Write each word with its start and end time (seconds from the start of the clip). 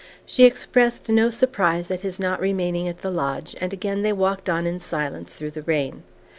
She 0.25 0.45
expressed 0.45 1.09
no 1.09 1.29
surprise 1.29 1.91
at 1.91 2.01
his 2.01 2.19
not 2.19 2.39
remaining 2.39 2.87
at 2.87 3.03
the 3.03 3.11
lodge, 3.11 3.55
and 3.61 3.71
again 3.71 4.01
they 4.01 4.11
walked 4.13 4.49
on 4.49 4.65
in 4.65 4.79
silence 4.79 5.31
through 5.31 5.51
the 5.51 5.61
rain. 5.61 6.01